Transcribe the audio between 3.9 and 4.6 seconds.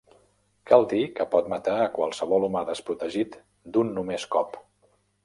només colp.